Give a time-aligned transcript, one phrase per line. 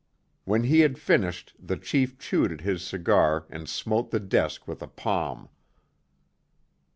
[0.45, 4.81] When he had finished the chief chewed at his cigar and smote the desk with
[4.81, 5.47] a palm.